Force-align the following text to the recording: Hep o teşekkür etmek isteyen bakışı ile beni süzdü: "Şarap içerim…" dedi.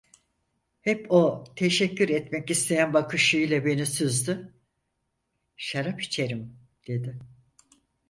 Hep 0.81 1.11
o 1.11 1.43
teşekkür 1.55 2.09
etmek 2.09 2.49
isteyen 2.49 2.93
bakışı 2.93 3.37
ile 3.37 3.65
beni 3.65 3.85
süzdü: 3.85 4.53
"Şarap 5.57 6.01
içerim…" 6.01 6.57
dedi. 6.87 7.19